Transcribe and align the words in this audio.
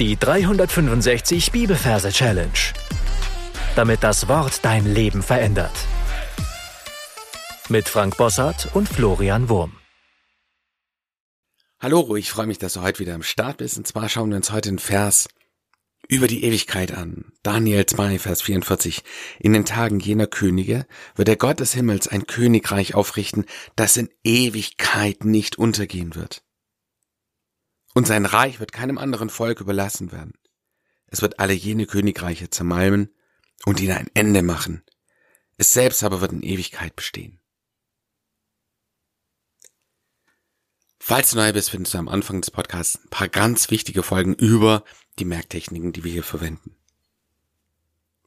Die 0.00 0.16
365 0.16 1.52
Bibelverse 1.52 2.10
Challenge. 2.10 2.50
Damit 3.76 4.02
das 4.02 4.26
Wort 4.26 4.64
dein 4.64 4.92
Leben 4.92 5.22
verändert. 5.22 5.70
Mit 7.68 7.88
Frank 7.88 8.16
Bossart 8.16 8.74
und 8.74 8.88
Florian 8.88 9.48
Wurm. 9.48 9.76
Hallo, 11.78 12.16
ich 12.16 12.28
freue 12.28 12.48
mich, 12.48 12.58
dass 12.58 12.72
du 12.72 12.80
heute 12.80 12.98
wieder 12.98 13.14
am 13.14 13.22
Start 13.22 13.58
bist. 13.58 13.78
Und 13.78 13.86
zwar 13.86 14.08
schauen 14.08 14.30
wir 14.30 14.36
uns 14.36 14.50
heute 14.50 14.70
einen 14.70 14.80
Vers 14.80 15.28
über 16.08 16.26
die 16.26 16.42
Ewigkeit 16.42 16.90
an. 16.92 17.26
Daniel 17.44 17.86
2, 17.86 18.18
Vers 18.18 18.42
44. 18.42 19.04
In 19.38 19.52
den 19.52 19.64
Tagen 19.64 20.00
jener 20.00 20.26
Könige 20.26 20.86
wird 21.14 21.28
der 21.28 21.36
Gott 21.36 21.60
des 21.60 21.72
Himmels 21.72 22.08
ein 22.08 22.26
Königreich 22.26 22.96
aufrichten, 22.96 23.44
das 23.76 23.96
in 23.96 24.08
Ewigkeit 24.24 25.24
nicht 25.24 25.56
untergehen 25.56 26.16
wird 26.16 26.43
und 27.94 28.06
sein 28.06 28.26
Reich 28.26 28.60
wird 28.60 28.72
keinem 28.72 28.98
anderen 28.98 29.30
Volk 29.30 29.60
überlassen 29.60 30.12
werden. 30.12 30.34
Es 31.06 31.22
wird 31.22 31.38
alle 31.38 31.54
jene 31.54 31.86
Königreiche 31.86 32.50
zermalmen 32.50 33.14
und 33.64 33.80
ihnen 33.80 33.96
ein 33.96 34.10
Ende 34.14 34.42
machen. 34.42 34.82
Es 35.56 35.72
selbst 35.72 36.02
aber 36.02 36.20
wird 36.20 36.32
in 36.32 36.42
Ewigkeit 36.42 36.96
bestehen. 36.96 37.40
Falls 40.98 41.30
du 41.30 41.36
neu 41.36 41.52
bist, 41.52 41.70
findest 41.70 41.94
du 41.94 41.98
am 41.98 42.08
Anfang 42.08 42.40
des 42.40 42.50
Podcasts 42.50 42.98
ein 43.04 43.10
paar 43.10 43.28
ganz 43.28 43.70
wichtige 43.70 44.02
Folgen 44.02 44.34
über 44.34 44.84
die 45.18 45.26
Merktechniken, 45.26 45.92
die 45.92 46.02
wir 46.02 46.10
hier 46.10 46.24
verwenden. 46.24 46.76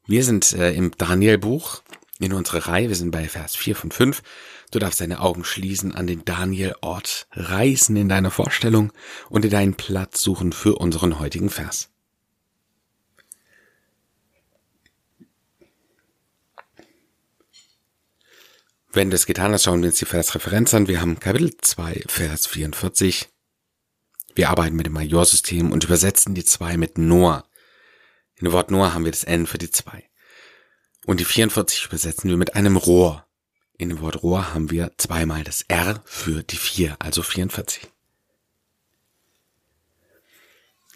Wir 0.06 0.24
sind 0.24 0.54
äh, 0.54 0.72
im 0.74 0.92
Daniel-Buch 0.92 1.82
in 2.20 2.34
unserer 2.34 2.68
Reihe, 2.68 2.90
wir 2.90 2.96
sind 2.96 3.12
bei 3.12 3.28
Vers 3.28 3.56
4 3.56 3.76
von 3.76 3.92
5 3.92 4.22
Du 4.70 4.80
darfst 4.80 5.00
deine 5.00 5.22
Augen 5.22 5.46
schließen, 5.46 5.96
an 5.96 6.08
den 6.08 6.26
Daniel-Ort 6.26 7.28
reisen 7.32 7.96
in 7.96 8.10
deiner 8.10 8.32
Vorstellung 8.32 8.92
und 9.30 9.46
dir 9.46 9.50
deinen 9.50 9.76
Platz 9.76 10.22
suchen 10.22 10.52
für 10.52 10.76
unseren 10.76 11.20
heutigen 11.20 11.50
Vers. 11.50 11.90
Wenn 18.92 19.10
du 19.10 19.16
es 19.16 19.26
getan 19.26 19.54
hast, 19.54 19.64
schauen 19.64 19.82
wir 19.82 19.90
uns 19.90 20.00
die 20.00 20.06
Versreferenz 20.06 20.74
an. 20.74 20.88
Wir 20.88 21.00
haben 21.00 21.20
Kapitel 21.20 21.56
2, 21.56 22.06
Vers 22.08 22.48
44. 22.48 23.30
Wir 24.36 24.50
arbeiten 24.50 24.76
mit 24.76 24.88
dem 24.88 24.94
Majorsystem 24.94 25.72
und 25.72 25.84
übersetzen 25.84 26.36
die 26.36 26.44
2 26.44 26.78
mit 26.78 26.98
Noah. 26.98 27.46
In 28.36 28.46
dem 28.46 28.54
Wort 28.54 28.72
Noah 28.72 28.94
haben 28.94 29.06
wir 29.06 29.12
das 29.12 29.24
N 29.24 29.46
für 29.46 29.58
die 29.60 29.70
2. 29.70 30.07
Und 31.08 31.22
die 31.22 31.26
44 31.26 31.86
übersetzen 31.86 32.30
wir 32.30 32.36
mit 32.36 32.54
einem 32.54 32.76
Rohr. 32.76 33.26
In 33.78 33.88
dem 33.88 34.02
Wort 34.02 34.24
Rohr 34.24 34.54
haben 34.54 34.70
wir 34.72 34.92
zweimal 34.98 35.46
das 35.46 35.62
R 35.62 36.04
für 36.04 36.44
die 36.44 36.58
4, 36.58 36.98
also 37.00 37.24
44. 37.24 37.88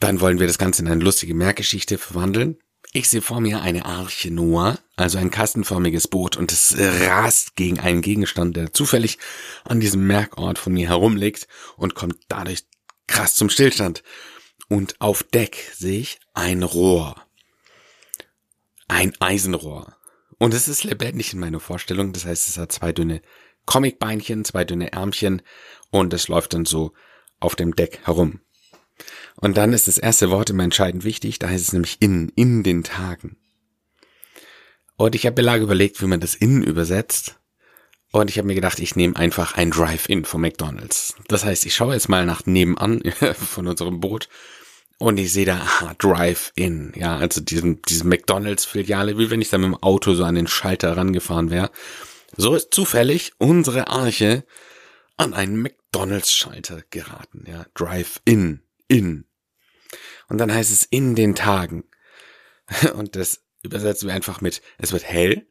Dann 0.02 0.20
wollen 0.20 0.40
wir 0.40 0.48
das 0.48 0.58
Ganze 0.58 0.82
in 0.82 0.90
eine 0.90 1.02
lustige 1.02 1.34
Merkgeschichte 1.34 1.98
verwandeln. 1.98 2.58
Ich 2.92 3.08
sehe 3.08 3.22
vor 3.22 3.40
mir 3.40 3.62
eine 3.62 3.86
Arche 3.86 4.32
Noah, 4.32 4.80
also 4.98 5.18
ein 5.18 5.32
kastenförmiges 5.32 6.10
Boot, 6.10 6.36
und 6.36 6.52
es 6.52 6.76
rast 6.78 7.56
gegen 7.56 7.80
einen 7.80 8.02
Gegenstand, 8.02 8.58
der 8.58 8.74
zufällig 8.74 9.18
an 9.64 9.80
diesem 9.80 10.06
Merkort 10.08 10.60
von 10.60 10.74
mir 10.74 10.90
herumliegt 10.90 11.48
und 11.78 11.96
kommt 11.96 12.18
dadurch 12.28 12.66
krass 13.08 13.36
zum 13.36 13.50
Stillstand. 13.50 14.04
Und 14.68 15.00
auf 15.00 15.24
Deck 15.24 15.72
sehe 15.74 16.02
ich 16.02 16.20
ein 16.34 16.64
Rohr. 16.64 17.16
Ein 18.90 19.14
Eisenrohr. 19.22 19.96
Und 20.42 20.56
es 20.56 20.68
ist 20.68 20.84
lebendig 20.84 21.34
in 21.34 21.40
meiner 21.40 21.60
Vorstellung. 21.60 22.14
Das 22.14 22.26
heißt, 22.26 22.50
es 22.50 22.58
hat 22.58 22.72
zwei 22.72 22.92
dünne 22.92 23.22
Comicbeinchen, 23.68 24.44
zwei 24.44 24.64
dünne 24.64 24.92
Ärmchen 24.92 25.44
und 25.92 26.16
es 26.16 26.30
läuft 26.30 26.56
dann 26.56 26.66
so 26.66 26.94
auf 27.40 27.56
dem 27.56 27.76
Deck 27.76 28.00
herum. 28.06 28.40
Und 29.36 29.56
dann 29.56 29.72
ist 29.72 29.88
das 29.88 30.00
erste 30.00 30.32
Wort 30.32 30.50
immer 30.50 30.64
entscheidend 30.64 31.04
wichtig. 31.04 31.38
Da 31.38 31.48
heißt 31.48 31.68
es 31.68 31.74
nämlich 31.74 31.98
in, 32.00 32.30
in 32.30 32.64
den 32.64 32.84
Tagen. 32.84 33.38
Und 34.96 35.14
ich 35.14 35.28
habe 35.28 35.40
mir 35.40 35.46
lange 35.46 35.62
überlegt, 35.62 36.02
wie 36.02 36.08
man 36.08 36.20
das 36.20 36.34
in 36.34 36.64
übersetzt. 36.64 37.40
Und 38.12 38.32
ich 38.32 38.40
habe 38.40 38.48
mir 38.48 38.56
gedacht, 38.56 38.80
ich 38.80 38.96
nehme 38.96 39.18
einfach 39.18 39.58
ein 39.58 39.70
Drive-In 39.70 40.26
von 40.26 40.42
McDonald's. 40.42 41.14
Das 41.28 41.46
heißt, 41.46 41.68
ich 41.68 41.76
schaue 41.76 41.94
jetzt 41.94 42.10
mal 42.10 42.26
nach 42.26 42.48
nebenan 42.48 43.04
von 43.36 43.68
unserem 43.68 44.00
Boot 44.00 44.28
und 45.02 45.18
ich 45.18 45.34
sehe 45.34 45.46
da, 45.46 45.56
aha, 45.56 45.96
Drive-In, 45.98 46.94
ja, 46.96 47.18
also 47.18 47.42
diesen, 47.42 47.82
diese 47.82 48.06
McDonalds-Filiale, 48.06 49.18
wie 49.18 49.32
wenn 49.32 49.42
ich 49.42 49.50
da 49.50 49.58
mit 49.58 49.66
dem 49.66 49.84
Auto 49.84 50.14
so 50.14 50.24
an 50.24 50.36
den 50.36 50.46
Schalter 50.46 50.96
rangefahren 50.96 51.50
wäre. 51.50 51.72
So 52.38 52.54
ist 52.54 52.72
zufällig 52.72 53.34
unsere 53.40 53.88
Arche 53.88 54.46
an 55.18 55.34
einen 55.34 55.60
McDonalds-Schalter 55.60 56.84
geraten, 56.92 57.46
ja, 57.48 57.66
Drive-In, 57.74 58.62
in. 58.88 59.26
Und 60.30 60.38
dann 60.38 60.54
heißt 60.54 60.72
es 60.72 60.84
in 60.84 61.16
den 61.16 61.34
Tagen. 61.34 61.84
Und 62.94 63.16
das 63.16 63.44
übersetzen 63.64 64.08
wir 64.08 64.14
einfach 64.14 64.40
mit, 64.40 64.62
es 64.78 64.92
wird 64.92 65.04
hell, 65.04 65.48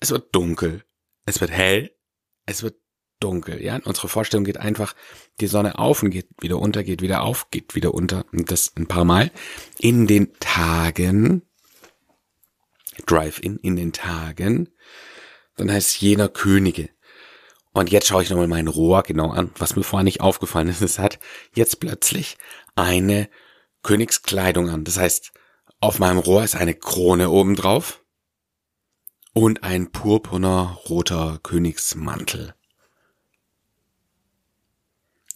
es 0.00 0.10
wird 0.10 0.34
dunkel, 0.34 0.84
es 1.26 1.40
wird 1.40 1.52
hell, 1.52 1.96
es 2.44 2.64
wird 2.64 2.74
dunkel. 3.20 3.62
Ja, 3.62 3.78
unsere 3.84 4.08
Vorstellung 4.08 4.44
geht 4.44 4.58
einfach 4.58 4.94
die 5.40 5.46
Sonne 5.46 5.78
auf 5.78 6.02
und 6.02 6.10
geht 6.10 6.28
wieder 6.40 6.58
unter, 6.58 6.82
geht 6.82 7.02
wieder 7.02 7.22
auf, 7.22 7.50
geht 7.50 7.74
wieder 7.74 7.94
unter 7.94 8.24
und 8.32 8.50
das 8.50 8.72
ein 8.76 8.86
paar 8.86 9.04
Mal 9.04 9.30
in 9.78 10.06
den 10.06 10.32
Tagen. 10.40 11.42
Drive-in 13.06 13.56
in 13.58 13.76
den 13.76 13.92
Tagen. 13.92 14.68
Dann 15.56 15.70
heißt 15.70 16.00
jener 16.00 16.28
Könige. 16.28 16.90
Und 17.72 17.90
jetzt 17.90 18.08
schaue 18.08 18.22
ich 18.22 18.30
nochmal 18.30 18.48
mein 18.48 18.66
Rohr 18.66 19.02
genau 19.02 19.30
an, 19.30 19.52
was 19.56 19.76
mir 19.76 19.84
vorher 19.84 20.04
nicht 20.04 20.20
aufgefallen 20.20 20.68
ist. 20.68 20.82
Es 20.82 20.98
hat 20.98 21.20
jetzt 21.54 21.80
plötzlich 21.80 22.36
eine 22.74 23.28
Königskleidung 23.82 24.68
an. 24.68 24.84
Das 24.84 24.98
heißt, 24.98 25.32
auf 25.80 25.98
meinem 25.98 26.18
Rohr 26.18 26.42
ist 26.42 26.56
eine 26.56 26.74
Krone 26.74 27.30
oben 27.30 27.54
drauf 27.54 28.04
und 29.32 29.62
ein 29.62 29.92
purpurner 29.92 30.78
roter 30.88 31.38
Königsmantel 31.42 32.54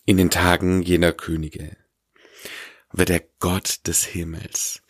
in 0.05 0.17
den 0.17 0.31
Tagen 0.31 0.83
jener 0.83 1.13
Könige 1.13 1.77
wird 2.93 3.09
der 3.09 3.25
Gott 3.41 3.81
des 3.87 4.05
Himmels. 4.05 4.83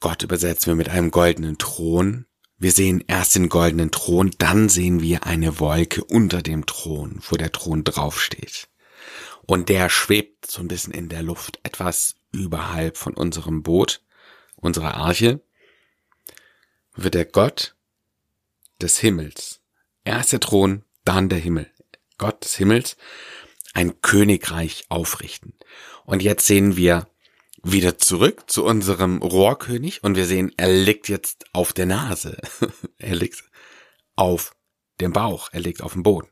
Gott 0.00 0.22
übersetzen 0.22 0.72
wir 0.72 0.76
mit 0.76 0.88
einem 0.88 1.10
goldenen 1.10 1.58
Thron. 1.58 2.26
Wir 2.56 2.72
sehen 2.72 3.04
erst 3.06 3.34
den 3.34 3.48
goldenen 3.48 3.90
Thron, 3.90 4.30
dann 4.38 4.68
sehen 4.68 5.02
wir 5.02 5.26
eine 5.26 5.58
Wolke 5.58 6.04
unter 6.04 6.42
dem 6.42 6.64
Thron, 6.64 7.20
wo 7.28 7.36
der 7.36 7.52
Thron 7.52 7.84
draufsteht. 7.84 8.68
Und 9.46 9.68
der 9.68 9.90
schwebt 9.90 10.50
so 10.50 10.60
ein 10.60 10.68
bisschen 10.68 10.94
in 10.94 11.08
der 11.08 11.22
Luft, 11.22 11.58
etwas 11.64 12.14
überhalb 12.30 12.96
von 12.96 13.14
unserem 13.14 13.62
Boot, 13.62 14.02
unserer 14.54 14.94
Arche, 14.94 15.40
wird 16.94 17.14
der 17.14 17.24
Gott 17.24 17.74
des 18.80 18.98
Himmels. 18.98 19.60
Erst 20.04 20.32
der 20.32 20.40
Thron, 20.40 20.84
dann 21.04 21.28
der 21.28 21.38
Himmel. 21.38 21.70
Gott 22.16 22.44
des 22.44 22.56
Himmels 22.56 22.96
ein 23.72 24.00
Königreich 24.00 24.84
aufrichten. 24.88 25.54
Und 26.04 26.22
jetzt 26.22 26.46
sehen 26.46 26.76
wir 26.76 27.08
wieder 27.62 27.98
zurück 27.98 28.50
zu 28.50 28.64
unserem 28.64 29.22
Rohrkönig 29.22 30.02
und 30.02 30.16
wir 30.16 30.26
sehen, 30.26 30.52
er 30.56 30.72
liegt 30.72 31.08
jetzt 31.08 31.46
auf 31.52 31.72
der 31.72 31.86
Nase. 31.86 32.36
er 32.98 33.14
liegt 33.14 33.44
auf 34.16 34.54
dem 35.00 35.12
Bauch, 35.12 35.48
er 35.52 35.60
liegt 35.60 35.82
auf 35.82 35.92
dem 35.92 36.02
Boden. 36.02 36.28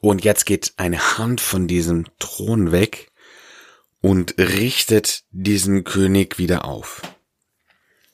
Und 0.00 0.22
jetzt 0.22 0.44
geht 0.44 0.74
eine 0.76 1.18
Hand 1.18 1.40
von 1.40 1.66
diesem 1.66 2.06
Thron 2.18 2.72
weg 2.72 3.10
und 4.00 4.36
richtet 4.38 5.24
diesen 5.30 5.84
König 5.84 6.38
wieder 6.38 6.66
auf. 6.66 7.00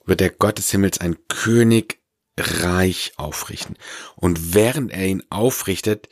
Wird 0.04 0.20
der 0.20 0.31
Gott 0.31 0.59
des 0.59 0.70
Himmels 0.70 1.00
ein 1.00 1.16
Königreich 1.26 3.12
aufrichten. 3.16 3.76
Und 4.15 4.54
während 4.54 4.93
er 4.93 5.06
ihn 5.06 5.25
aufrichtet, 5.31 6.09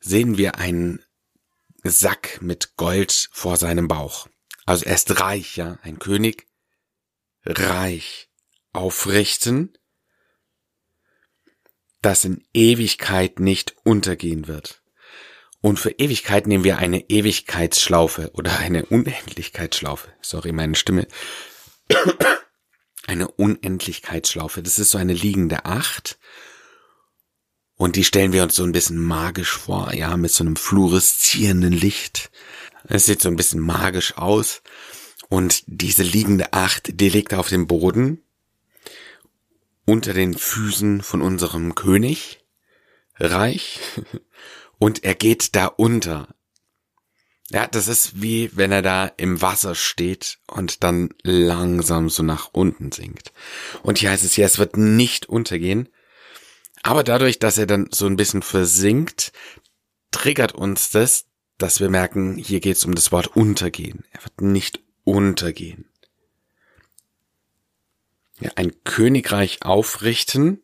sehen 0.00 0.36
wir 0.36 0.56
einen 0.56 1.02
Sack 1.84 2.40
mit 2.40 2.76
Gold 2.76 3.28
vor 3.32 3.56
seinem 3.56 3.88
Bauch. 3.88 4.28
Also 4.64 4.84
er 4.84 4.94
ist 4.94 5.20
reich, 5.20 5.56
ja, 5.56 5.78
ein 5.82 5.98
König, 5.98 6.46
reich, 7.44 8.28
aufrichten, 8.72 9.76
das 12.00 12.24
in 12.24 12.44
Ewigkeit 12.52 13.40
nicht 13.40 13.76
untergehen 13.84 14.48
wird. 14.48 14.82
Und 15.60 15.78
für 15.78 15.90
Ewigkeit 15.92 16.48
nehmen 16.48 16.64
wir 16.64 16.78
eine 16.78 17.08
Ewigkeitsschlaufe 17.08 18.30
oder 18.32 18.58
eine 18.58 18.84
Unendlichkeitsschlaufe. 18.86 20.12
Sorry, 20.20 20.52
meine 20.52 20.74
Stimme. 20.74 21.06
Eine 23.06 23.28
Unendlichkeitsschlaufe. 23.28 24.62
Das 24.62 24.78
ist 24.78 24.90
so 24.90 24.98
eine 24.98 25.12
liegende 25.12 25.64
Acht 25.64 26.18
und 27.82 27.96
die 27.96 28.04
stellen 28.04 28.32
wir 28.32 28.44
uns 28.44 28.54
so 28.54 28.62
ein 28.62 28.70
bisschen 28.70 28.96
magisch 28.96 29.58
vor, 29.58 29.92
ja, 29.92 30.16
mit 30.16 30.30
so 30.30 30.44
einem 30.44 30.54
fluoreszierenden 30.54 31.72
Licht. 31.72 32.30
Es 32.84 33.06
sieht 33.06 33.20
so 33.20 33.28
ein 33.28 33.34
bisschen 33.34 33.58
magisch 33.58 34.16
aus. 34.16 34.62
Und 35.28 35.64
diese 35.66 36.04
liegende 36.04 36.52
Acht, 36.52 37.00
die 37.00 37.08
liegt 37.08 37.34
auf 37.34 37.48
dem 37.48 37.66
Boden 37.66 38.22
unter 39.84 40.14
den 40.14 40.34
Füßen 40.38 41.02
von 41.02 41.22
unserem 41.22 41.74
König, 41.74 42.44
Reich, 43.16 43.80
und 44.78 45.02
er 45.02 45.16
geht 45.16 45.56
da 45.56 45.66
unter. 45.66 46.36
Ja, 47.50 47.66
das 47.66 47.88
ist 47.88 48.22
wie 48.22 48.48
wenn 48.54 48.70
er 48.70 48.82
da 48.82 49.06
im 49.16 49.42
Wasser 49.42 49.74
steht 49.74 50.38
und 50.46 50.84
dann 50.84 51.08
langsam 51.24 52.10
so 52.10 52.22
nach 52.22 52.50
unten 52.52 52.92
sinkt. 52.92 53.32
Und 53.82 53.98
hier 53.98 54.10
heißt 54.10 54.22
es 54.22 54.36
ja, 54.36 54.46
es 54.46 54.60
wird 54.60 54.76
nicht 54.76 55.28
untergehen. 55.28 55.88
Aber 56.82 57.04
dadurch, 57.04 57.38
dass 57.38 57.58
er 57.58 57.66
dann 57.66 57.88
so 57.90 58.06
ein 58.06 58.16
bisschen 58.16 58.42
versinkt, 58.42 59.32
triggert 60.10 60.52
uns 60.52 60.90
das, 60.90 61.26
dass 61.58 61.80
wir 61.80 61.88
merken, 61.88 62.36
hier 62.36 62.60
geht 62.60 62.76
es 62.76 62.84
um 62.84 62.94
das 62.94 63.12
Wort 63.12 63.28
untergehen. 63.36 64.04
Er 64.10 64.24
wird 64.24 64.40
nicht 64.40 64.80
untergehen. 65.04 65.84
Ja, 68.40 68.50
ein 68.56 68.72
Königreich 68.82 69.62
aufrichten, 69.62 70.60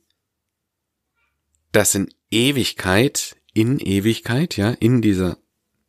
das 1.70 1.94
in 1.94 2.12
Ewigkeit, 2.30 3.36
in 3.54 3.78
Ewigkeit, 3.78 4.56
ja, 4.56 4.70
in 4.70 5.00
dieser 5.00 5.38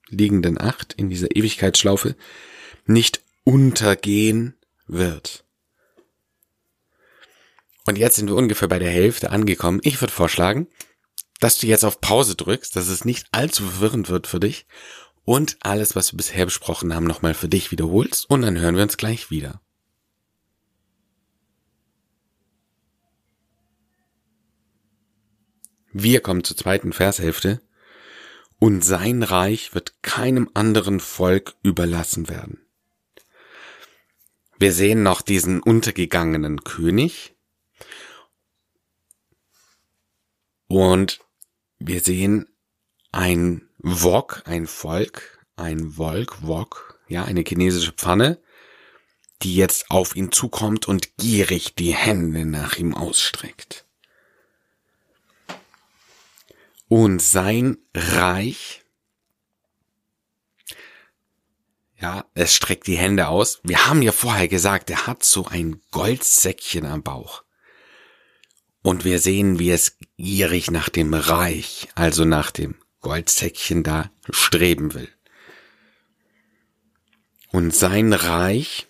liegenden 0.09 0.59
Acht, 0.59 0.93
in 0.93 1.09
dieser 1.09 1.35
Ewigkeitsschlaufe, 1.35 2.15
nicht 2.85 3.23
untergehen 3.43 4.55
wird. 4.85 5.43
Und 7.89 7.97
jetzt 7.97 8.18
sind 8.18 8.27
wir 8.27 8.36
ungefähr 8.36 8.68
bei 8.68 8.77
der 8.77 8.91
Hälfte 8.91 9.31
angekommen. 9.31 9.80
Ich 9.81 10.00
würde 10.00 10.13
vorschlagen, 10.13 10.68
dass 11.39 11.57
du 11.57 11.65
jetzt 11.65 11.83
auf 11.83 12.00
Pause 12.00 12.36
drückst, 12.36 12.75
dass 12.75 12.88
es 12.88 13.03
nicht 13.03 13.25
allzu 13.31 13.63
verwirrend 13.63 14.09
wird 14.09 14.27
für 14.27 14.39
dich 14.39 14.68
und 15.25 15.57
alles, 15.62 15.95
was 15.95 16.13
wir 16.13 16.18
bisher 16.18 16.45
besprochen 16.45 16.94
haben, 16.94 17.07
nochmal 17.07 17.33
für 17.33 17.50
dich 17.50 17.71
wiederholst 17.71 18.30
und 18.30 18.44
dann 18.44 18.59
hören 18.59 18.75
wir 18.75 18.83
uns 18.83 18.97
gleich 18.97 19.31
wieder. 19.31 19.59
Wir 25.91 26.21
kommen 26.21 26.44
zur 26.44 26.57
zweiten 26.57 26.94
Vershälfte. 26.94 27.59
Und 28.59 28.86
sein 28.86 29.24
Reich 29.24 29.74
wird 29.74 30.03
keinem 30.03 30.47
anderen 30.53 31.00
Volk 31.00 31.56
überlassen 31.63 32.30
werden. 32.30 32.59
Wir 34.59 34.74
sehen 34.74 35.01
noch 35.01 35.24
diesen 35.24 35.59
untergegangenen 35.59 36.63
König. 36.63 37.36
Und 40.69 41.19
wir 41.80 42.00
sehen 42.00 42.48
ein 43.12 43.68
Wok, 43.80 44.44
ein 44.45 44.68
Volk, 44.68 45.44
ein 45.56 45.94
Volk, 45.94 46.44
Wok, 46.44 47.00
ja, 47.07 47.25
eine 47.25 47.42
chinesische 47.42 47.92
Pfanne, 47.92 48.39
die 49.42 49.56
jetzt 49.56 49.89
auf 49.89 50.16
ihn 50.16 50.31
zukommt 50.31 50.88
und 50.88 51.18
gierig 51.18 51.74
die 51.74 51.95
Hände 51.95 52.45
nach 52.45 52.77
ihm 52.77 52.94
ausstreckt. 52.94 53.86
Und 56.88 57.19
sein 57.19 57.80
Reich, 57.95 58.83
ja, 62.00 62.25
es 62.36 62.54
streckt 62.54 62.86
die 62.86 62.98
Hände 62.98 63.27
aus. 63.27 63.60
Wir 63.63 63.88
haben 63.88 64.04
ja 64.04 64.12
vorher 64.12 64.48
gesagt, 64.48 64.92
er 64.92 65.07
hat 65.07 65.24
so 65.24 65.48
ein 65.48 65.81
Goldsäckchen 65.89 66.86
am 66.86 67.01
Bauch. 67.01 67.44
Und 68.81 69.03
wir 69.03 69.19
sehen, 69.19 69.59
wie 69.59 69.71
es 69.71 69.97
gierig 70.17 70.71
nach 70.71 70.89
dem 70.89 71.13
Reich, 71.13 71.89
also 71.95 72.25
nach 72.25 72.51
dem 72.51 72.75
Goldsäckchen 73.01 73.83
da 73.83 74.11
streben 74.29 74.93
will. 74.93 75.09
Und 77.51 77.75
sein 77.75 78.13
Reich, 78.13 78.87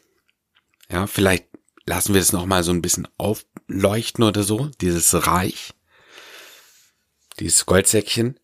ja, 0.91 1.07
vielleicht 1.07 1.47
lassen 1.85 2.13
wir 2.13 2.21
es 2.21 2.33
nochmal 2.33 2.63
so 2.63 2.71
ein 2.71 2.81
bisschen 2.81 3.07
aufleuchten 3.17 4.23
oder 4.23 4.43
so, 4.43 4.69
dieses 4.79 5.27
Reich 5.27 5.73
dieses 7.39 7.65
Goldsäckchen, 7.65 8.39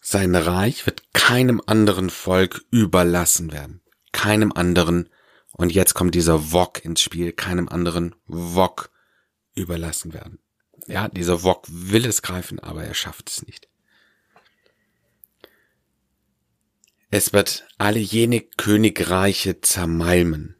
sein 0.00 0.34
Reich 0.34 0.86
wird 0.86 1.12
keinem 1.12 1.60
anderen 1.66 2.10
Volk 2.10 2.64
überlassen 2.70 3.52
werden. 3.52 3.82
Keinem 4.12 4.52
anderen, 4.52 5.08
und 5.52 5.72
jetzt 5.72 5.94
kommt 5.94 6.14
dieser 6.14 6.52
Wok 6.52 6.84
ins 6.84 7.00
Spiel, 7.00 7.32
keinem 7.32 7.68
anderen 7.68 8.14
Wok 8.26 8.90
überlassen 9.54 10.12
werden. 10.14 10.38
Ja, 10.86 11.08
dieser 11.08 11.42
Wok 11.42 11.66
will 11.68 12.06
es 12.06 12.22
greifen, 12.22 12.58
aber 12.58 12.84
er 12.84 12.94
schafft 12.94 13.30
es 13.30 13.46
nicht. 13.46 13.68
Es 17.10 17.32
wird 17.32 17.66
alle 17.78 17.98
jene 17.98 18.40
Königreiche 18.40 19.60
zermalmen. 19.60 20.56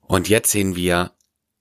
Und 0.00 0.28
jetzt 0.28 0.50
sehen 0.50 0.74
wir 0.74 1.12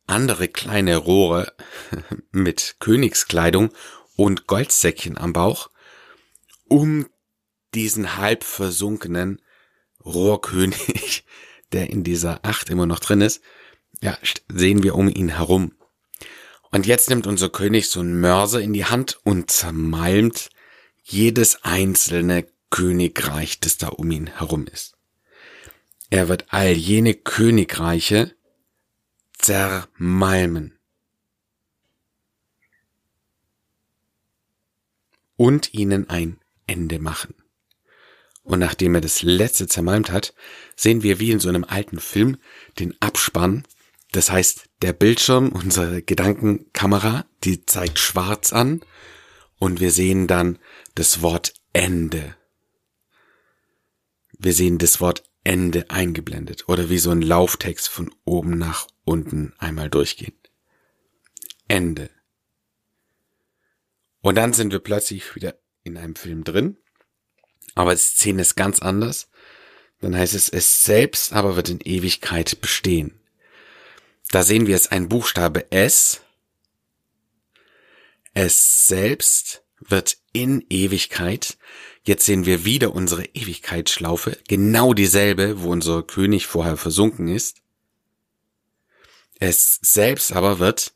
andere 0.07 0.47
kleine 0.47 0.97
Rohre 0.97 1.53
mit 2.31 2.77
Königskleidung 2.79 3.71
und 4.15 4.47
Goldsäckchen 4.47 5.17
am 5.17 5.33
Bauch, 5.33 5.69
um 6.67 7.07
diesen 7.73 8.17
halb 8.17 8.43
versunkenen 8.43 9.41
Rohrkönig, 10.03 11.25
der 11.71 11.89
in 11.89 12.03
dieser 12.03 12.43
Acht 12.43 12.69
immer 12.69 12.85
noch 12.85 12.99
drin 12.99 13.21
ist, 13.21 13.41
ja, 14.01 14.17
sehen 14.49 14.83
wir 14.83 14.95
um 14.95 15.07
ihn 15.09 15.29
herum. 15.29 15.73
Und 16.71 16.85
jetzt 16.85 17.09
nimmt 17.09 17.27
unser 17.27 17.49
König 17.49 17.89
so 17.89 17.99
einen 17.99 18.19
Mörser 18.19 18.61
in 18.61 18.73
die 18.73 18.85
Hand 18.85 19.19
und 19.23 19.51
zermalmt 19.51 20.49
jedes 21.03 21.63
einzelne 21.63 22.47
Königreich, 22.69 23.59
das 23.59 23.77
da 23.77 23.89
um 23.89 24.09
ihn 24.11 24.27
herum 24.27 24.67
ist. 24.67 24.95
Er 26.09 26.29
wird 26.29 26.45
all 26.49 26.71
jene 26.71 27.13
Königreiche 27.13 28.35
zermalmen. 29.37 30.77
Und 35.35 35.73
ihnen 35.73 36.09
ein 36.09 36.39
Ende 36.67 36.99
machen. 36.99 37.33
Und 38.43 38.59
nachdem 38.59 38.95
er 38.95 39.01
das 39.01 39.23
letzte 39.23 39.67
zermalmt 39.67 40.11
hat, 40.11 40.33
sehen 40.75 41.03
wir 41.03 41.19
wie 41.19 41.31
in 41.31 41.39
so 41.39 41.49
einem 41.49 41.63
alten 41.63 41.99
Film 41.99 42.37
den 42.79 42.99
Abspann. 43.01 43.63
Das 44.11 44.29
heißt, 44.29 44.69
der 44.81 44.93
Bildschirm, 44.93 45.49
unsere 45.49 46.01
Gedankenkamera, 46.01 47.25
die 47.43 47.65
zeigt 47.65 47.97
schwarz 47.97 48.51
an 48.51 48.81
und 49.57 49.79
wir 49.79 49.91
sehen 49.91 50.27
dann 50.27 50.59
das 50.95 51.21
Wort 51.21 51.53
Ende. 51.71 52.35
Wir 54.37 54.53
sehen 54.53 54.77
das 54.79 54.99
Wort 54.99 55.23
Ende 55.43 55.89
eingeblendet 55.89 56.67
oder 56.67 56.89
wie 56.89 56.97
so 56.97 57.11
ein 57.11 57.21
Lauftext 57.21 57.87
von 57.87 58.13
oben 58.25 58.57
nach 58.57 58.87
unten 59.05 59.53
einmal 59.57 59.89
durchgehen. 59.89 60.35
Ende. 61.67 62.09
Und 64.19 64.35
dann 64.35 64.53
sind 64.53 64.73
wir 64.73 64.79
plötzlich 64.79 65.35
wieder 65.35 65.57
in 65.83 65.97
einem 65.97 66.15
Film 66.15 66.43
drin, 66.43 66.77
aber 67.75 67.93
die 67.93 68.01
Szene 68.01 68.41
ist 68.41 68.55
ganz 68.55 68.79
anders. 68.79 69.29
Dann 70.01 70.15
heißt 70.15 70.33
es, 70.33 70.49
es 70.49 70.83
selbst 70.83 71.31
aber 71.31 71.55
wird 71.55 71.69
in 71.69 71.79
Ewigkeit 71.79 72.59
bestehen. 72.59 73.20
Da 74.31 74.43
sehen 74.43 74.65
wir 74.65 74.75
es 74.77 74.87
ein 74.87 75.09
Buchstabe 75.09 75.71
S. 75.71 76.21
Es 78.33 78.87
selbst 78.87 79.63
wird 79.79 80.17
in 80.31 80.65
Ewigkeit. 80.69 81.57
Jetzt 82.03 82.25
sehen 82.25 82.45
wir 82.45 82.63
wieder 82.63 82.95
unsere 82.95 83.25
Ewigkeitsschlaufe, 83.25 84.37
genau 84.47 84.93
dieselbe, 84.93 85.61
wo 85.61 85.69
unser 85.69 86.01
König 86.01 86.47
vorher 86.47 86.77
versunken 86.77 87.27
ist. 87.27 87.57
Es 89.39 89.79
selbst 89.81 90.31
aber 90.31 90.59
wird 90.59 90.93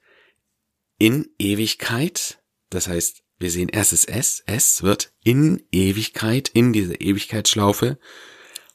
in 0.98 1.30
Ewigkeit, 1.38 2.39
das 2.70 2.88
heißt, 2.88 3.24
wir 3.38 3.51
sehen 3.51 3.68
erstes 3.68 4.06
S, 4.06 4.44
S 4.46 4.82
wird 4.82 5.12
in 5.24 5.62
Ewigkeit, 5.72 6.48
in 6.48 6.72
diese 6.72 6.96
Ewigkeitsschlaufe 6.96 8.00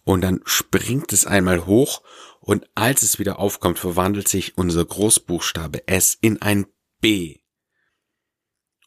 und 0.05 0.23
dann 0.23 0.41
springt 0.45 1.13
es 1.13 1.27
einmal 1.27 1.67
hoch 1.67 2.03
und 2.41 2.69
als 2.75 3.03
es 3.03 3.19
wieder 3.19 3.39
aufkommt, 3.39 3.79
verwandelt 3.79 4.29
sich 4.29 4.57
unser 4.57 4.85
Großbuchstabe 4.85 5.87
S 5.87 6.17
in 6.21 6.41
ein 6.43 6.67
B. 7.01 7.39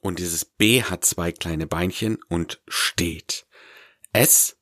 Und 0.02 0.20
dieses 0.20 0.44
B 0.44 0.84
hat 0.84 1.06
zwei 1.06 1.32
kleine 1.32 1.66
Beinchen 1.66 2.18
und 2.28 2.62
steht. 2.68 3.46
S 4.12 4.58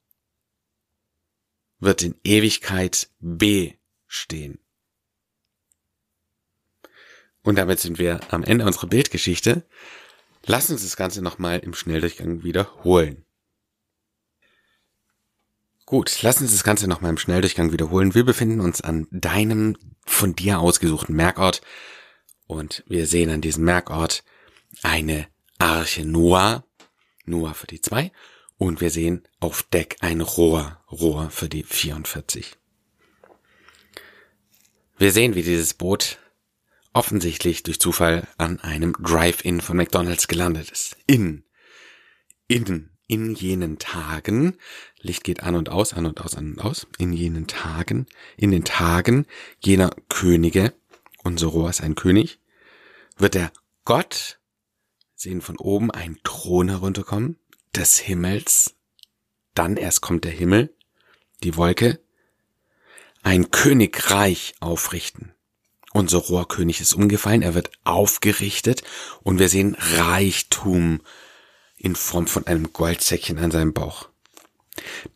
wird 1.79 2.03
in 2.03 2.15
Ewigkeit 2.23 3.09
B 3.19 3.73
stehen. 4.05 4.59
Und 7.43 7.55
damit 7.55 7.79
sind 7.79 7.97
wir 7.97 8.19
am 8.31 8.43
Ende 8.43 8.65
unserer 8.65 8.87
Bildgeschichte. 8.87 9.67
Lass 10.45 10.69
uns 10.69 10.83
das 10.83 10.95
Ganze 10.95 11.23
nochmal 11.23 11.59
im 11.59 11.73
Schnelldurchgang 11.73 12.43
wiederholen. 12.43 13.25
Gut, 15.91 16.21
lass 16.21 16.39
uns 16.39 16.51
das 16.51 16.63
Ganze 16.63 16.87
nochmal 16.87 17.09
im 17.09 17.17
Schnelldurchgang 17.17 17.73
wiederholen. 17.73 18.15
Wir 18.15 18.23
befinden 18.23 18.61
uns 18.61 18.79
an 18.79 19.07
deinem 19.11 19.75
von 20.05 20.33
dir 20.33 20.61
ausgesuchten 20.61 21.13
Merkort 21.13 21.59
und 22.47 22.85
wir 22.87 23.05
sehen 23.07 23.29
an 23.29 23.41
diesem 23.41 23.65
Merkort 23.65 24.23
eine 24.83 25.27
Arche 25.57 26.05
Noah, 26.05 26.63
Noah 27.25 27.53
für 27.53 27.67
die 27.67 27.81
zwei 27.81 28.13
und 28.55 28.79
wir 28.79 28.89
sehen 28.89 29.27
auf 29.41 29.63
Deck 29.63 29.97
ein 29.99 30.21
Rohr, 30.21 30.81
Rohr 30.89 31.29
für 31.29 31.49
die 31.49 31.63
44. 31.63 32.55
Wir 34.97 35.11
sehen, 35.11 35.35
wie 35.35 35.43
dieses 35.43 35.73
Boot 35.73 36.19
offensichtlich 36.93 37.63
durch 37.63 37.81
Zufall 37.81 38.29
an 38.37 38.61
einem 38.61 38.93
Drive-In 38.93 39.59
von 39.59 39.75
McDonald's 39.75 40.29
gelandet 40.29 40.71
ist. 40.71 40.95
In, 41.05 41.43
in, 42.47 42.90
in 43.11 43.35
jenen 43.35 43.77
Tagen, 43.77 44.57
Licht 45.01 45.25
geht 45.25 45.43
an 45.43 45.55
und 45.55 45.67
aus, 45.67 45.91
an 45.91 46.05
und 46.05 46.21
aus, 46.21 46.35
an 46.35 46.53
und 46.53 46.61
aus, 46.61 46.87
in 46.97 47.11
jenen 47.11 47.45
Tagen, 47.45 48.05
in 48.37 48.51
den 48.51 48.63
Tagen 48.63 49.27
jener 49.59 49.89
Könige, 50.07 50.73
unser 51.21 51.47
Rohr 51.47 51.69
ist 51.69 51.81
ein 51.81 51.95
König, 51.95 52.39
wird 53.17 53.33
der 53.33 53.51
Gott, 53.83 54.39
sehen 55.13 55.41
von 55.41 55.57
oben 55.57 55.91
einen 55.91 56.19
Thron 56.23 56.69
herunterkommen, 56.69 57.37
des 57.75 57.99
Himmels, 57.99 58.75
dann 59.55 59.75
erst 59.75 59.99
kommt 59.99 60.23
der 60.23 60.31
Himmel, 60.31 60.73
die 61.43 61.57
Wolke, 61.57 61.99
ein 63.23 63.51
Königreich 63.51 64.55
aufrichten. 64.61 65.33
Unser 65.91 66.19
Rohrkönig 66.19 66.79
ist 66.79 66.93
umgefallen, 66.93 67.41
er 67.41 67.55
wird 67.55 67.71
aufgerichtet 67.83 68.83
und 69.21 69.37
wir 69.37 69.49
sehen 69.49 69.75
Reichtum 69.77 71.01
in 71.81 71.95
Form 71.95 72.27
von 72.27 72.45
einem 72.47 72.71
Goldsäckchen 72.73 73.39
an 73.39 73.51
seinem 73.51 73.73
Bauch. 73.73 74.09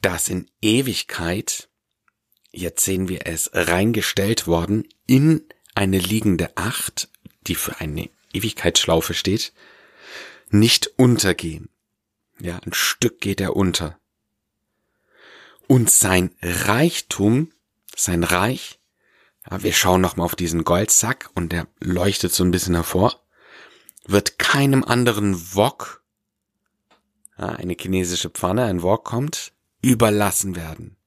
Das 0.01 0.29
in 0.29 0.49
Ewigkeit, 0.61 1.69
jetzt 2.51 2.83
sehen 2.83 3.07
wir 3.07 3.27
es, 3.27 3.51
reingestellt 3.53 4.47
worden 4.47 4.87
in 5.05 5.43
eine 5.75 5.99
liegende 5.99 6.55
Acht, 6.57 7.09
die 7.47 7.55
für 7.55 7.79
eine 7.79 8.09
Ewigkeitsschlaufe 8.33 9.13
steht, 9.13 9.53
nicht 10.49 10.87
untergehen. 10.97 11.69
Ja, 12.39 12.59
ein 12.65 12.73
Stück 12.73 13.21
geht 13.21 13.41
er 13.41 13.55
unter. 13.55 13.99
Und 15.67 15.89
sein 15.89 16.35
Reichtum, 16.41 17.51
sein 17.95 18.23
Reich, 18.23 18.79
ja, 19.49 19.63
wir 19.63 19.73
schauen 19.73 20.01
nochmal 20.01 20.25
auf 20.25 20.35
diesen 20.35 20.63
Goldsack 20.63 21.29
und 21.35 21.51
der 21.51 21.67
leuchtet 21.79 22.33
so 22.33 22.43
ein 22.43 22.51
bisschen 22.51 22.75
hervor, 22.75 23.21
wird 24.05 24.37
keinem 24.39 24.83
anderen 24.83 25.55
Wok 25.55 26.04
eine 27.37 27.75
chinesische 27.79 28.29
Pfanne, 28.29 28.65
ein 28.65 28.81
Wok 28.81 29.03
kommt, 29.03 29.51
überlassen 29.81 30.55
werden. 30.55 30.97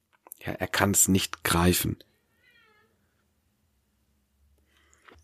Ja, 0.45 0.53
er 0.53 0.69
kann 0.69 0.93
es 0.93 1.09
nicht 1.09 1.45
greifen. 1.45 1.97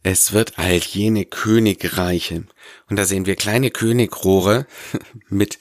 Es 0.02 0.32
wird 0.32 0.58
all 0.58 0.76
jene 0.76 1.24
Königreiche, 1.24 2.46
und 2.88 2.96
da 2.96 3.06
sehen 3.06 3.24
wir 3.24 3.36
kleine 3.36 3.70
Königrohre 3.70 4.66
mit, 5.28 5.58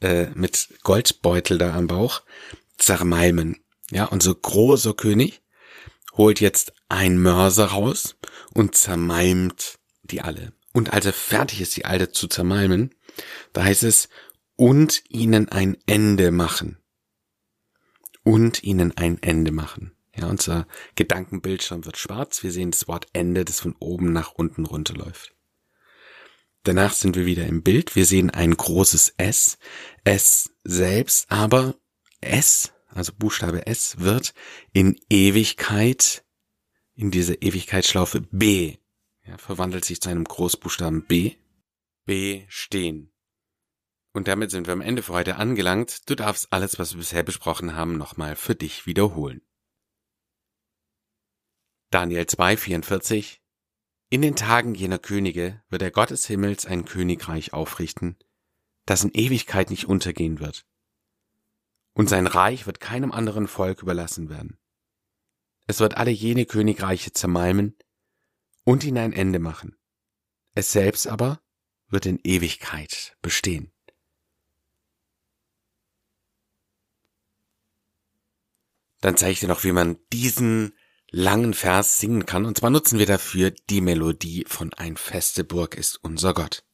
äh, 0.00 0.28
mit 0.34 0.68
Goldbeutel 0.82 1.58
da 1.58 1.74
am 1.74 1.88
Bauch, 1.88 2.22
zermalmen. 2.78 3.58
Ja, 3.90 4.06
unser 4.06 4.34
großer 4.34 4.94
König 4.94 5.42
holt 6.14 6.40
jetzt 6.40 6.72
ein 6.88 7.18
Mörser 7.18 7.66
raus 7.66 8.16
und 8.54 8.74
zermalmt 8.74 9.78
die 10.02 10.22
alle. 10.22 10.52
Und 10.72 10.92
als 10.92 11.04
er 11.04 11.12
fertig 11.12 11.60
ist, 11.60 11.76
die 11.76 11.84
alte 11.84 12.10
zu 12.10 12.28
zermalmen, 12.28 12.94
da 13.52 13.64
heißt 13.64 13.82
es, 13.82 14.08
und 14.56 15.02
ihnen 15.08 15.48
ein 15.48 15.76
Ende 15.86 16.30
machen. 16.30 16.78
Und 18.24 18.62
ihnen 18.62 18.96
ein 18.96 19.20
Ende 19.22 19.50
machen. 19.50 19.96
Ja, 20.14 20.26
unser 20.26 20.66
Gedankenbildschirm 20.94 21.84
wird 21.84 21.96
schwarz. 21.96 22.42
Wir 22.42 22.52
sehen 22.52 22.70
das 22.70 22.86
Wort 22.86 23.06
Ende, 23.12 23.44
das 23.44 23.60
von 23.60 23.74
oben 23.78 24.12
nach 24.12 24.32
unten 24.32 24.66
runterläuft. 24.66 25.34
Danach 26.64 26.92
sind 26.92 27.16
wir 27.16 27.26
wieder 27.26 27.46
im 27.46 27.62
Bild. 27.62 27.96
Wir 27.96 28.06
sehen 28.06 28.30
ein 28.30 28.56
großes 28.56 29.14
S. 29.16 29.58
S 30.04 30.50
selbst, 30.62 31.30
aber 31.30 31.74
S, 32.20 32.72
also 32.88 33.12
Buchstabe 33.18 33.66
S, 33.66 33.98
wird 33.98 34.34
in 34.72 34.96
Ewigkeit, 35.08 36.24
in 36.94 37.10
diese 37.10 37.34
Ewigkeitsschlaufe 37.34 38.20
B, 38.20 38.76
ja, 39.26 39.38
verwandelt 39.38 39.84
sich 39.84 40.00
zu 40.00 40.10
einem 40.10 40.24
Großbuchstaben 40.24 41.04
B. 41.06 41.36
B 42.04 42.44
stehen. 42.48 43.11
Und 44.12 44.28
damit 44.28 44.50
sind 44.50 44.66
wir 44.66 44.74
am 44.74 44.82
Ende 44.82 45.02
für 45.02 45.14
heute 45.14 45.36
angelangt. 45.36 46.08
Du 46.08 46.14
darfst 46.14 46.52
alles, 46.52 46.78
was 46.78 46.92
wir 46.92 46.98
bisher 46.98 47.22
besprochen 47.22 47.74
haben, 47.74 47.96
nochmal 47.96 48.36
für 48.36 48.54
dich 48.54 48.86
wiederholen. 48.86 49.40
Daniel 51.90 52.22
2,44 52.22 53.38
In 54.10 54.22
den 54.22 54.36
Tagen 54.36 54.74
jener 54.74 54.98
Könige 54.98 55.62
wird 55.68 55.82
der 55.82 55.90
Gott 55.90 56.10
des 56.10 56.26
Himmels 56.26 56.66
ein 56.66 56.84
Königreich 56.84 57.52
aufrichten, 57.52 58.18
das 58.86 59.04
in 59.04 59.12
Ewigkeit 59.12 59.70
nicht 59.70 59.86
untergehen 59.86 60.40
wird. 60.40 60.66
Und 61.94 62.08
sein 62.08 62.26
Reich 62.26 62.66
wird 62.66 62.80
keinem 62.80 63.12
anderen 63.12 63.48
Volk 63.48 63.82
überlassen 63.82 64.28
werden. 64.28 64.58
Es 65.66 65.80
wird 65.80 65.96
alle 65.96 66.10
jene 66.10 66.46
Königreiche 66.46 67.12
zermalmen 67.12 67.76
und 68.64 68.84
ihnen 68.84 68.98
ein 68.98 69.12
Ende 69.12 69.38
machen. 69.38 69.76
Es 70.54 70.72
selbst 70.72 71.06
aber 71.06 71.40
wird 71.88 72.06
in 72.06 72.18
Ewigkeit 72.24 73.16
bestehen. 73.22 73.71
Dann 79.02 79.16
zeige 79.18 79.32
ich 79.32 79.40
dir 79.40 79.48
noch, 79.48 79.64
wie 79.64 79.72
man 79.72 79.98
diesen 80.12 80.72
langen 81.10 81.52
Vers 81.52 81.98
singen 81.98 82.24
kann. 82.24 82.46
Und 82.46 82.58
zwar 82.58 82.70
nutzen 82.70 82.98
wir 82.98 83.06
dafür 83.06 83.52
die 83.68 83.82
Melodie 83.82 84.44
von 84.48 84.72
Ein 84.72 84.96
feste 84.96 85.44
Burg 85.44 85.74
ist 85.74 85.98
unser 86.02 86.32
Gott. 86.32 86.64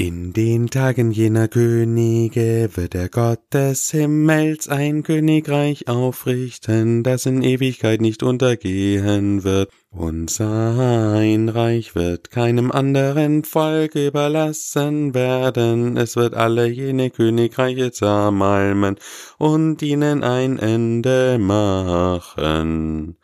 In 0.00 0.32
den 0.32 0.70
Tagen 0.70 1.10
jener 1.10 1.48
Könige 1.48 2.70
wird 2.74 2.94
der 2.94 3.08
Gott 3.08 3.40
des 3.52 3.90
Himmels 3.90 4.68
ein 4.68 5.02
Königreich 5.02 5.88
aufrichten, 5.88 7.02
das 7.02 7.26
in 7.26 7.42
Ewigkeit 7.42 8.00
nicht 8.00 8.22
untergehen 8.22 9.42
wird, 9.42 9.72
und 9.90 10.30
sein 10.30 11.48
Reich 11.48 11.96
wird 11.96 12.30
keinem 12.30 12.70
anderen 12.70 13.42
Volk 13.42 13.96
überlassen 13.96 15.14
werden, 15.14 15.96
es 15.96 16.14
wird 16.14 16.34
alle 16.34 16.68
jene 16.68 17.10
Königreiche 17.10 17.90
zermalmen 17.90 19.00
und 19.36 19.82
ihnen 19.82 20.22
ein 20.22 20.60
Ende 20.60 21.38
machen. 21.40 23.16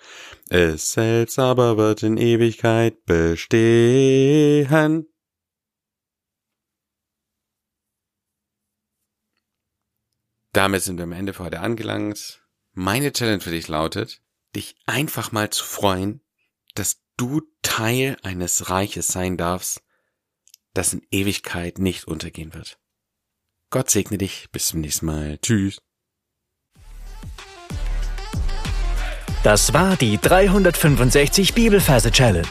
Es 0.50 0.90
selbst 0.90 1.38
aber 1.38 1.76
wird 1.76 2.02
in 2.02 2.16
Ewigkeit 2.16 3.04
bestehen. 3.04 5.06
Damit 10.54 10.82
sind 10.82 10.96
wir 10.98 11.04
am 11.04 11.12
Ende 11.12 11.32
für 11.34 11.44
heute 11.44 11.60
angelangt. 11.60 12.42
Meine 12.72 13.12
Challenge 13.12 13.40
für 13.40 13.50
dich 13.50 13.68
lautet, 13.68 14.22
dich 14.54 14.76
einfach 14.86 15.32
mal 15.32 15.50
zu 15.50 15.64
freuen, 15.64 16.22
dass 16.74 17.02
du 17.16 17.42
Teil 17.62 18.16
eines 18.22 18.70
Reiches 18.70 19.08
sein 19.08 19.36
darfst, 19.36 19.82
das 20.72 20.92
in 20.92 21.02
Ewigkeit 21.10 21.80
nicht 21.80 22.06
untergehen 22.06 22.54
wird. 22.54 22.78
Gott 23.70 23.90
segne 23.90 24.16
dich. 24.16 24.46
Bis 24.52 24.68
zum 24.68 24.80
nächsten 24.80 25.06
Mal. 25.06 25.38
Tschüss. 25.38 25.78
Das 29.42 29.74
war 29.74 29.96
die 29.96 30.18
365 30.18 31.54
Bibelferse 31.54 32.12
Challenge. 32.12 32.46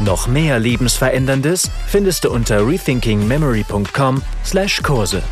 Noch 0.00 0.26
mehr 0.26 0.58
Lebensveränderndes 0.58 1.70
findest 1.86 2.24
du 2.24 2.32
unter 2.32 2.66
rethinkingmemory.com/Kurse. 2.66 5.22